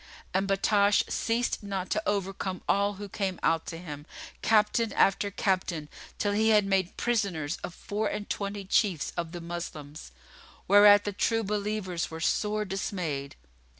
And 0.33 0.47
Battash 0.47 1.03
ceased 1.11 1.61
not 1.61 1.91
to 1.91 2.01
overcome 2.07 2.63
all 2.67 2.95
who 2.95 3.07
came 3.07 3.39
out 3.43 3.67
to 3.67 3.77
him, 3.77 4.07
Captain 4.41 4.91
after 4.93 5.29
Captain 5.29 5.89
till 6.17 6.31
he 6.31 6.49
had 6.49 6.65
made 6.65 6.97
prisoners 6.97 7.57
of 7.63 7.75
four 7.75 8.07
and 8.07 8.27
twenty 8.27 8.65
Chiefs 8.65 9.13
of 9.15 9.31
the 9.31 9.41
Moslems, 9.41 10.11
whereat 10.67 11.03
the 11.03 11.13
True 11.13 11.43
Believers 11.43 12.09
were 12.09 12.19
sore 12.19 12.65
dismayed. 12.65 13.35